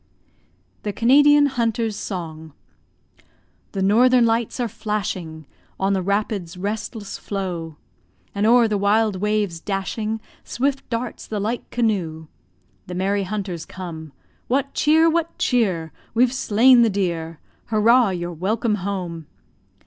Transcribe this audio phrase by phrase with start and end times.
[0.81, 2.53] THE CANADIAN HUNTER'S SONG
[3.73, 5.45] The northern lights are flashing,
[5.79, 7.75] On the rapids' restless flow;
[8.33, 12.25] And o'er the wild waves dashing, Swift darts the light canoe.
[12.87, 14.11] The merry hunters come.
[14.47, 15.07] "What cheer?
[15.07, 18.09] what cheer?" "We've slain the deer!" "Hurrah!
[18.09, 19.27] You're welcome home!"